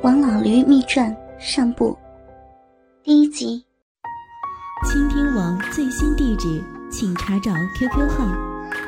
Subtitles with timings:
[0.02, 1.94] 《王老驴秘传》上部，
[3.02, 3.62] 第一集。
[4.90, 8.24] 倾听王最新地址，请查找 QQ 号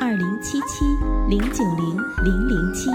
[0.01, 0.87] 二零七七
[1.29, 2.89] 零九零零零七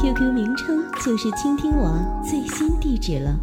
[0.00, 3.38] ，QQ 名称就是倾听王最新地址了。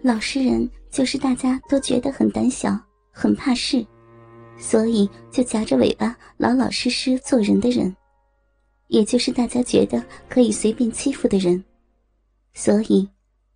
[0.00, 2.78] 老实人就是大家都觉得很胆小、
[3.10, 3.84] 很怕事，
[4.56, 7.96] 所以就夹着尾巴老老实实做人的人，
[8.86, 11.64] 也就是大家觉得可以随便欺负的人。
[12.58, 13.06] 所以，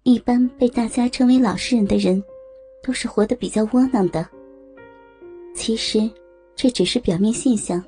[0.03, 2.23] 一般被大家称为老实人的人，
[2.83, 4.29] 都是活得比较窝囊的。
[5.55, 6.09] 其实，
[6.55, 7.83] 这只是表面现象，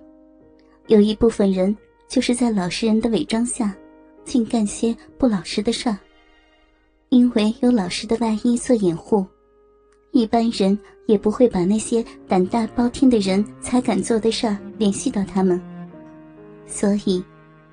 [0.86, 1.76] 有一部分人
[2.08, 3.76] 就是在老实人的伪装下，
[4.24, 5.98] 竟干些不老实的事儿。
[7.10, 9.24] 因为有老实的外衣做掩护，
[10.12, 15.60] 一般人也不会把那些胆大包天的人才敢做的事儿联系到他们。
[16.66, 17.22] 所以，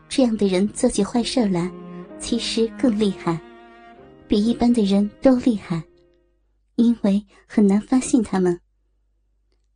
[0.09, 1.71] 这样的人做起坏事来。
[2.19, 3.39] 其实更厉害，
[4.27, 5.81] 比一般的人都厉害，
[6.75, 8.59] 因为很难发现他们，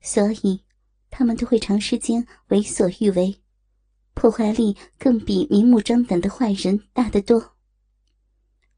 [0.01, 0.61] 所以
[1.09, 3.41] 他们都会长时间为所欲为，
[4.13, 7.55] 破坏力更比明目张胆的坏人大得多。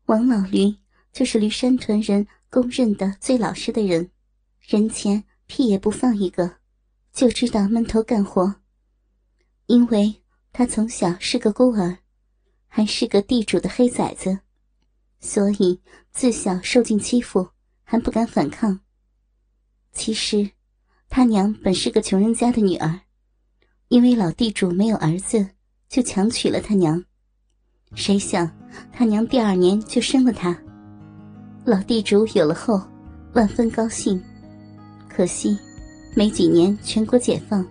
[0.06, 0.76] 王老驴
[1.12, 4.12] 就是驴山屯人公认的最老实的人，
[4.62, 6.58] 人前屁也不放一个，
[7.12, 8.56] 就知道闷头干活，
[9.66, 10.22] 因为
[10.54, 11.98] 他从小是个孤儿。
[12.76, 14.38] 还是个地主的黑崽子，
[15.22, 15.80] 所以
[16.12, 17.48] 自小受尽欺负，
[17.86, 18.78] 还不敢反抗。
[19.94, 20.50] 其实，
[21.08, 23.00] 他娘本是个穷人家的女儿，
[23.88, 25.48] 因为老地主没有儿子，
[25.88, 27.02] 就强娶了他娘。
[27.94, 28.52] 谁想
[28.92, 30.62] 他娘第二年就生了他，
[31.64, 32.86] 老地主有了后，
[33.36, 34.22] 万分高兴。
[35.08, 35.58] 可惜，
[36.14, 37.66] 没几年全国解放，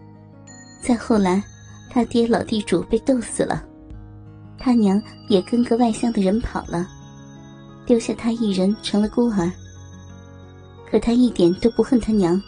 [0.82, 1.44] 再后来，
[1.90, 3.68] 他爹老地主被斗死了。
[4.58, 6.86] 他娘也跟个外乡的人跑了，
[7.84, 9.50] 丢下他一人成了孤儿。
[10.90, 12.40] 可他一点都不恨他娘，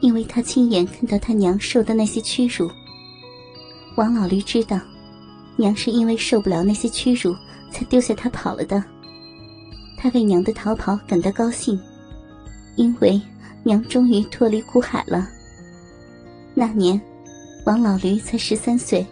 [0.00, 2.70] 因为他亲眼看到他娘受的那些屈辱。
[3.96, 4.78] 王老驴知道，
[5.56, 7.34] 娘是因为受不了那些屈辱
[7.70, 8.82] 才丢下他跑了的。
[9.96, 11.80] 他为娘的逃跑感到高兴，
[12.76, 13.20] 因为
[13.64, 15.26] 娘终于脱离苦海了。
[16.54, 17.00] 那年，
[17.64, 19.04] 王老驴才十三岁。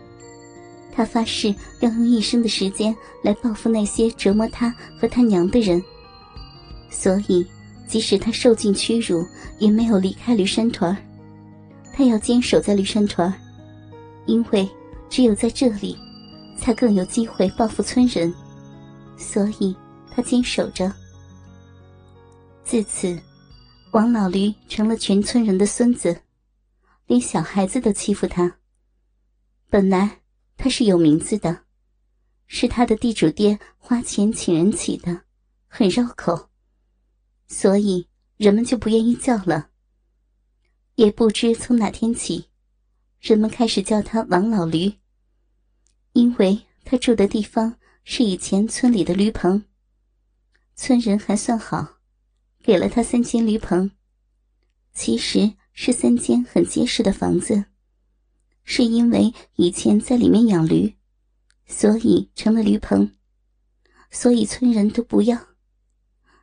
[0.97, 5.82] 他发誓要用一生的时间来报复那些折磨他和他娘的人，
[6.88, 7.44] 所以
[7.88, 9.27] 即使他受尽屈辱，
[9.59, 10.97] 也没有离开驴山屯
[11.93, 13.32] 他要坚守在驴山屯
[14.27, 14.69] 因为
[15.10, 15.99] 只有在这里，
[16.56, 18.32] 才更有机会报复村人，
[19.16, 19.76] 所以
[20.15, 20.93] 他坚守着。
[22.62, 23.19] 自此，
[23.91, 26.16] 王老驴成了全村人的孙子，
[27.06, 28.56] 连小孩子都欺负他。
[29.69, 30.24] 本来。
[30.56, 31.65] 他是有名字的，
[32.47, 35.22] 是他的地主爹花钱请人起的，
[35.66, 36.50] 很绕口，
[37.47, 39.70] 所以人们就不愿意叫了。
[40.94, 42.48] 也不知从哪天起，
[43.20, 44.93] 人们开始叫他王老驴，
[46.12, 49.64] 因为他住的地方是以前村里的驴棚，
[50.76, 51.97] 村人还算好，
[52.62, 53.91] 给了他三间驴棚，
[54.93, 57.64] 其实是三间很结实的房子。
[58.64, 60.94] 是因为以前在里面养驴，
[61.66, 63.14] 所以成了驴棚，
[64.10, 65.38] 所以村人都不要，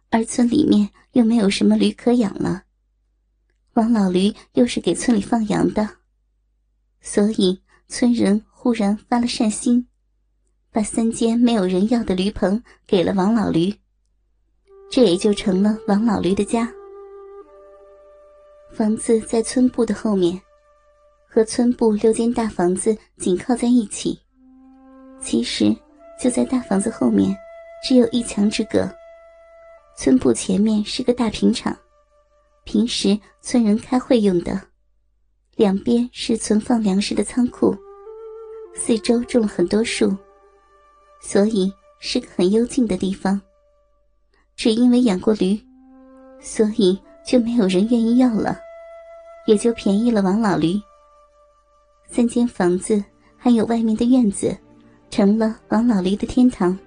[0.09, 2.63] 而村里面又没有什么驴可养了。
[3.73, 5.97] 王老驴又是给村里放羊的，
[7.01, 9.87] 所以村人忽然发了善心，
[10.71, 13.73] 把三间没有人要的驴棚给了王老驴，
[14.91, 16.71] 这也就成了王老驴的家。
[18.71, 20.39] 房子在村部的后面。
[21.33, 24.19] 和村部六间大房子紧靠在一起，
[25.21, 25.73] 其实
[26.21, 27.33] 就在大房子后面，
[27.87, 28.85] 只有一墙之隔。
[29.95, 31.73] 村部前面是个大平场，
[32.65, 34.59] 平时村人开会用的；
[35.55, 37.73] 两边是存放粮食的仓库，
[38.75, 40.13] 四周种了很多树，
[41.21, 41.71] 所以
[42.01, 43.39] 是个很幽静的地方。
[44.57, 45.57] 只因为养过驴，
[46.41, 48.59] 所以就没有人愿意要了，
[49.47, 50.77] 也就便宜了王老驴。
[52.11, 53.01] 三间房子，
[53.37, 54.55] 还有外面的院子，
[55.09, 56.77] 成了王老驴的天堂。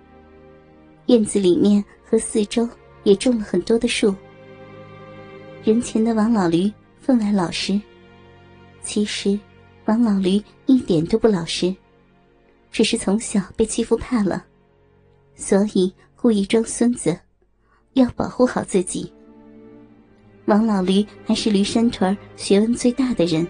[1.06, 2.68] 院子里面和四周
[3.04, 4.14] 也种了很多的树。
[5.62, 7.80] 人前的王老驴分外老实，
[8.82, 9.40] 其实
[9.86, 11.74] 王老驴一点都不老实，
[12.70, 14.44] 只是从小被欺负怕了，
[15.36, 17.18] 所以故意装孙子，
[17.94, 19.10] 要保护好自己。
[20.44, 23.46] 王老驴还是驴山屯学问最大的人。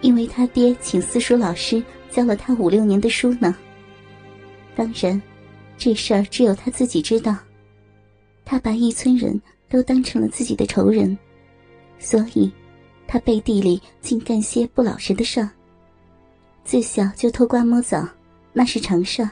[0.00, 3.54] 因为他爹请私塾老师教了他五六年的书呢。
[4.74, 5.20] 当然，
[5.78, 7.36] 这事儿只有他自己知道。
[8.44, 11.16] 他把一村人都当成了自己的仇人，
[11.98, 12.52] 所以，
[13.06, 15.50] 他背地里竟干些不老实的事儿。
[16.62, 18.06] 自小就偷瓜摸枣，
[18.52, 19.28] 那是常事儿；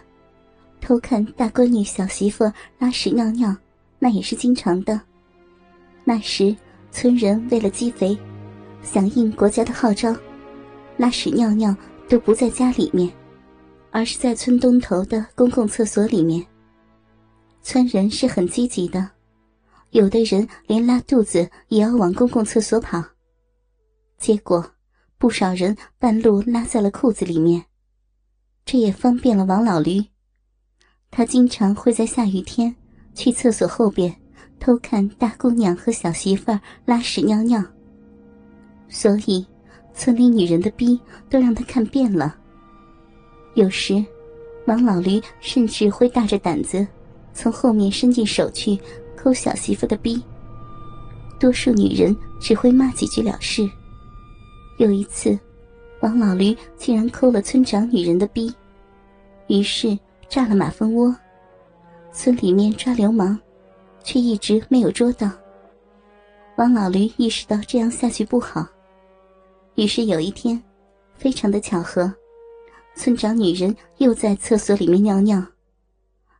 [0.80, 3.54] 偷看大闺女、小媳妇拉屎尿尿，
[3.98, 5.00] 那也是经常的。
[6.04, 6.54] 那时，
[6.90, 8.16] 村人为了积肥，
[8.82, 10.14] 响应国家的号召，
[10.96, 11.76] 拉屎尿尿
[12.08, 13.12] 都不在家里面。
[13.90, 16.44] 而是在村东头的公共厕所里面。
[17.62, 19.08] 村人是很积极的，
[19.90, 23.00] 有的人连拉肚子也要往公共厕所跑。
[24.18, 24.68] 结果，
[25.16, 27.64] 不少人半路拉在了裤子里面，
[28.64, 30.04] 这也方便了王老驴。
[31.12, 32.74] 他经常会在下雨天
[33.14, 34.12] 去厕所后边
[34.58, 37.62] 偷看大姑娘和小媳妇儿拉屎尿尿，
[38.88, 39.46] 所以
[39.94, 40.98] 村里女人的逼
[41.30, 42.36] 都让他看遍了。
[43.54, 44.04] 有时，
[44.66, 46.86] 王老驴甚至会大着胆子，
[47.32, 48.78] 从后面伸进手去
[49.16, 50.20] 抠小媳妇的逼。
[51.38, 53.68] 多数女人只会骂几句了事。
[54.78, 55.38] 有一次，
[56.00, 58.52] 王老驴竟然抠了村长女人的逼，
[59.46, 59.96] 于是
[60.28, 61.14] 炸了马蜂窝。
[62.12, 63.38] 村里面抓流氓，
[64.02, 65.30] 却一直没有捉到。
[66.56, 68.66] 王老驴意识到这样下去不好，
[69.76, 70.62] 于是有一天，
[71.16, 72.12] 非常的巧合。
[72.96, 75.44] 村长女人又在厕所里面尿尿，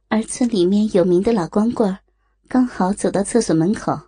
[0.09, 1.99] 而村里面有名的老光棍
[2.47, 3.99] 刚好走到厕所门口，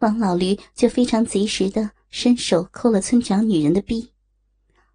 [0.00, 4.10] 王老驴就非常及时的伸手抠了村长女人的逼，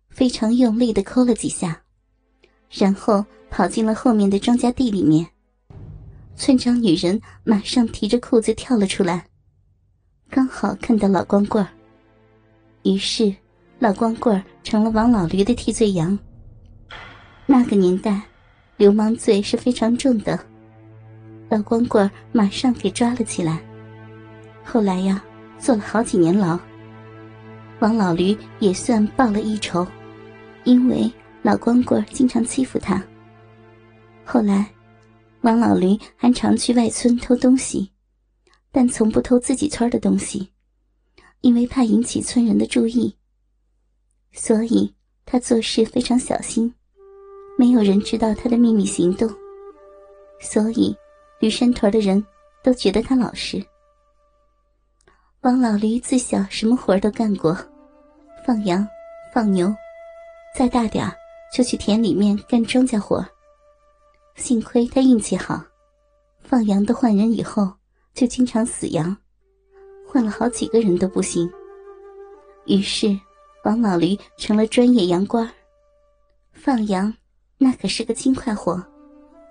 [0.09, 1.83] 非常用力的抠了几下，
[2.69, 5.25] 然后跑进了后面的庄稼地里面。
[6.35, 9.27] 村长女人马上提着裤子跳了出来，
[10.29, 11.65] 刚好看到老光棍
[12.83, 13.33] 于是
[13.79, 16.17] 老光棍成了王老驴的替罪羊。
[17.45, 18.21] 那个年代，
[18.77, 20.39] 流氓罪是非常重的。
[21.49, 23.61] 老光棍马上给抓了起来。
[24.63, 25.23] 后来呀，
[25.59, 26.57] 坐了好几年牢。
[27.79, 29.85] 王老驴也算报了一仇，
[30.63, 33.03] 因为老光棍经常欺负他。
[34.23, 34.69] 后来，
[35.41, 37.91] 王老驴还常去外村偷东西，
[38.71, 40.49] 但从不偷自己村的东西，
[41.43, 43.15] 因为怕引起村人的注意。
[44.31, 44.91] 所以
[45.25, 46.73] 他做事非常小心。
[47.55, 49.29] 没有人知道他的秘密行动，
[50.41, 50.95] 所以
[51.39, 52.25] 驴山屯的人
[52.63, 53.63] 都觉得他老实。
[55.41, 57.55] 王老驴自小什么活都干过，
[58.43, 58.87] 放羊、
[59.31, 59.71] 放牛，
[60.57, 61.05] 再大点
[61.53, 63.23] 就去田里面干庄稼活。
[64.35, 65.63] 幸亏他运气好，
[66.39, 67.71] 放羊的换人以后
[68.15, 69.15] 就经常死羊，
[70.13, 71.51] 换了好几个人都不行。
[72.67, 73.19] 于是
[73.63, 75.49] 王老驴成了专业羊倌
[76.53, 77.11] 放羊。
[77.57, 78.83] 那可是个轻快活，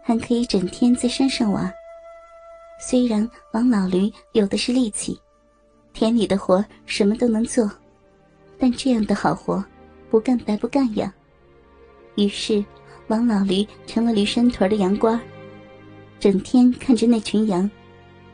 [0.05, 1.73] 还可以整天在山上玩。
[2.79, 5.19] 虽然王老驴有的是力气，
[5.95, 7.69] 田里的活什么都能做，
[8.59, 9.65] 但这样的好活，
[10.11, 11.13] 不干白不干呀。
[12.17, 12.63] 于是，
[13.09, 15.19] 王老驴成了驴山屯的羊倌
[16.21, 17.69] 整天看着那群羊，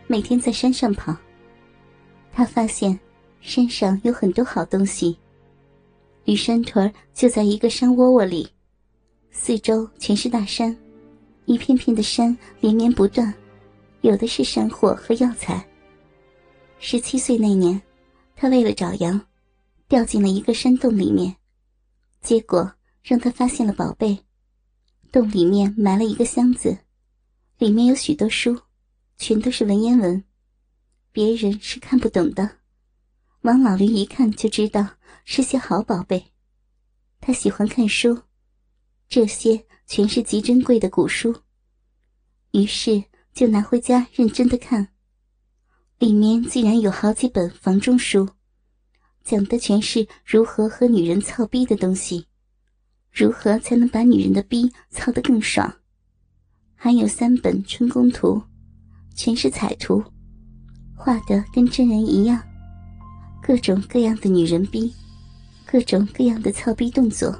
[0.08, 1.16] 每天在山上跑。
[2.38, 2.96] 他发现
[3.40, 5.18] 山上有很多好东西。
[6.24, 8.48] 驴山屯就在一个山窝窝里。
[9.32, 10.76] 四周全是大山，
[11.46, 13.34] 一片片的山连绵不断，
[14.02, 15.66] 有的是山货和药材。
[16.78, 17.82] 十七岁那年，
[18.36, 19.20] 他为了找羊，
[19.88, 21.34] 掉进了一个山洞里面，
[22.20, 24.16] 结果让他发现了宝贝。
[25.10, 26.78] 洞里面埋了一个箱子，
[27.58, 28.56] 里面有许多书，
[29.16, 30.22] 全都是文言文，
[31.12, 32.58] 别人是看不懂的。
[33.42, 34.86] 王老驴一看就知道
[35.24, 36.32] 是些好宝贝，
[37.20, 38.22] 他喜欢看书。
[39.08, 41.34] 这些全是极珍贵的古书，
[42.50, 44.88] 于是就拿回家认真的看。
[45.98, 48.28] 里面竟然有好几本房中书，
[49.24, 52.26] 讲的全是如何和女人操逼的东西，
[53.10, 55.80] 如何才能把女人的逼操得更爽。
[56.74, 58.42] 还有三本春宫图，
[59.14, 60.04] 全是彩图，
[60.98, 62.42] 画的跟真人一样，
[63.40, 64.92] 各种各样的女人逼，
[65.64, 67.34] 各种各样的操逼动作。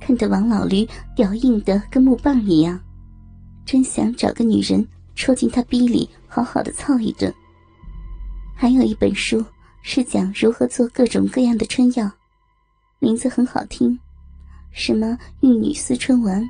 [0.00, 2.80] 看得王老驴屌硬的跟木棒一样，
[3.66, 7.32] 真想找个女人戳进他逼里，好好的操一顿。
[8.56, 9.44] 还有一本书
[9.82, 12.10] 是讲如何做各种各样的春药，
[12.98, 13.98] 名字很好听，
[14.72, 16.42] 什么玉女思春丸、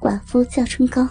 [0.00, 1.08] 寡妇叫春膏。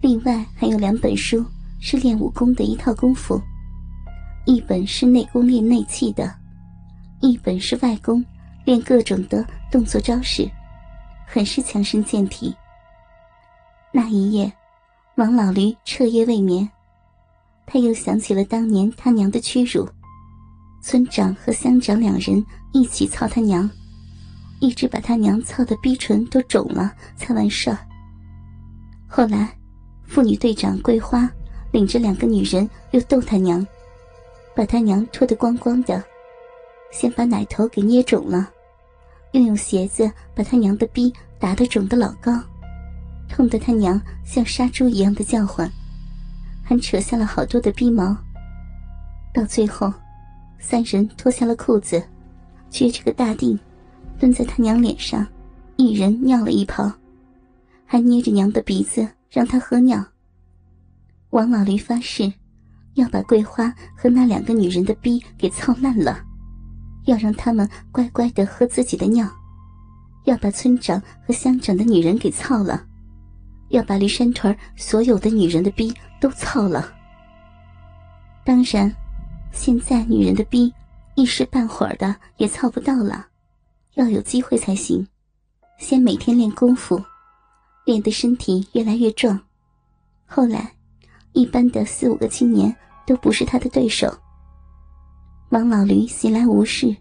[0.00, 1.44] 另外还有两本书
[1.78, 3.40] 是练武功的一套功夫，
[4.44, 6.34] 一本是内功练内气的，
[7.20, 8.24] 一本是外功。
[8.64, 10.50] 练各种的动作招式，
[11.24, 12.52] 很是强身健体。
[13.92, 14.52] 那一夜，
[15.14, 16.68] 王老驴彻夜未眠。
[17.64, 19.88] 他又想起了当年他娘的屈辱，
[20.82, 23.70] 村长和乡长两人一起操他娘，
[24.58, 27.78] 一直把他娘操的逼唇都肿了才完事儿。
[29.06, 29.56] 后来，
[30.02, 31.30] 妇女队长桂花
[31.76, 33.64] 领着两个女人又逗他娘，
[34.54, 36.02] 把他娘脱得光光的，
[36.90, 38.48] 先把奶头给捏肿了，
[39.32, 42.32] 又用鞋子把他娘的逼打得肿得老高。
[43.28, 45.70] 痛得他娘像杀猪一样的叫唤，
[46.64, 48.16] 还扯下了好多的逼毛。
[49.34, 49.92] 到最后，
[50.58, 52.02] 三人脱下了裤子，
[52.70, 53.58] 撅着个大腚，
[54.18, 55.26] 蹲在他娘脸上，
[55.76, 56.90] 一人尿了一泡，
[57.84, 60.02] 还捏着娘的鼻子让她喝尿。
[61.36, 62.32] 王老驴发誓，
[62.94, 66.24] 要把桂花和那两个女人的逼给操烂了，
[67.04, 69.30] 要让他们乖乖的喝自己的尿，
[70.24, 72.86] 要把村长和乡长的女人给操了。
[73.68, 76.90] 要把驴山屯所有的女人的逼都操了。
[78.42, 78.90] 当然，
[79.52, 80.72] 现在女人的逼
[81.16, 83.26] 一时半会儿的也操不到了，
[83.96, 85.06] 要有机会才行。
[85.78, 86.98] 先每天练功夫，
[87.84, 89.38] 练得身体越来越壮。
[90.24, 90.72] 后来，
[91.32, 92.74] 一般的四五个青年
[93.06, 94.12] 都不是他的对手。
[95.50, 96.96] 王老驴闲来无事，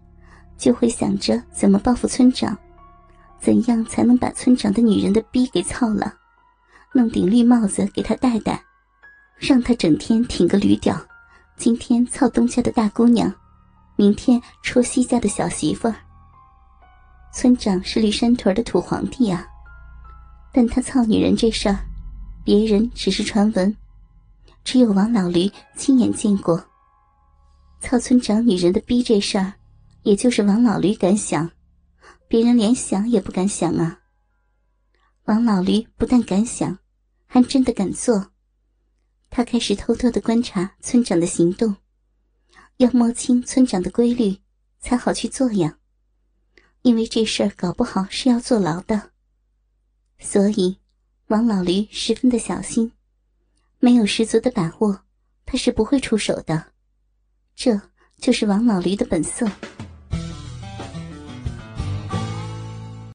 [0.58, 2.58] 就会想着怎么报复村长，
[3.40, 6.14] 怎样才能把村长的女人的逼给操了。
[6.94, 8.64] 弄顶绿帽子给他戴戴，
[9.38, 10.96] 让他整天挺个驴屌。
[11.58, 13.34] 今天操东家的大姑娘，
[13.96, 15.96] 明天戳西家的小媳妇儿。
[17.34, 19.46] 村长是驴山屯的土皇帝啊，
[20.54, 21.80] 但他操女人这事儿，
[22.44, 23.76] 别人只是传闻，
[24.66, 26.62] 只有王老驴亲眼见过。
[27.80, 29.54] 操村长女人的逼这事儿，
[30.04, 31.50] 也就是王老驴敢想，
[32.28, 34.02] 别人连想也不敢想啊。
[35.26, 36.78] 王老驴不但敢想。
[37.28, 38.32] 还真的敢做，
[39.30, 41.76] 他开始偷偷的观察村长的行动，
[42.78, 44.38] 要摸清村长的规律，
[44.80, 45.78] 才好去做呀。
[46.84, 49.12] 因为这事儿搞不好是要坐牢的，
[50.18, 50.78] 所以
[51.28, 52.94] 王老驴十分的小心，
[53.86, 55.00] 没有十足的把握，
[55.46, 56.72] 他是不会出手的。
[57.56, 57.80] 这
[58.18, 59.48] 就是王老驴的本色。